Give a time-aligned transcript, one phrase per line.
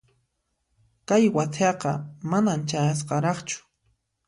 [1.07, 1.91] Kay wathiaqa
[2.29, 3.57] mana chayasqaraqchu.